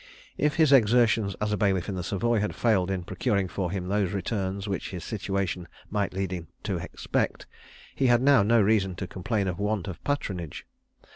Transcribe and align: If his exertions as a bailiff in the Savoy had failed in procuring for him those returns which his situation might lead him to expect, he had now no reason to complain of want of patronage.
If 0.35 0.55
his 0.55 0.71
exertions 0.71 1.35
as 1.39 1.51
a 1.51 1.57
bailiff 1.57 1.87
in 1.87 1.93
the 1.93 2.01
Savoy 2.03 2.39
had 2.39 2.55
failed 2.55 2.89
in 2.89 3.03
procuring 3.03 3.47
for 3.47 3.69
him 3.69 3.87
those 3.87 4.13
returns 4.13 4.67
which 4.67 4.89
his 4.89 5.03
situation 5.03 5.67
might 5.91 6.11
lead 6.11 6.31
him 6.31 6.47
to 6.63 6.77
expect, 6.77 7.45
he 7.93 8.07
had 8.07 8.19
now 8.23 8.41
no 8.41 8.59
reason 8.59 8.95
to 8.95 9.05
complain 9.05 9.47
of 9.47 9.59
want 9.59 9.87
of 9.87 10.03
patronage. 10.03 10.65